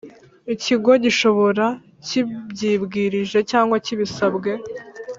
Ikigo 0.53 0.91
gishobora 1.03 1.65
kibyibwirije 2.05 3.39
cyangwa 3.51 3.75
kibisabwe 3.85 4.51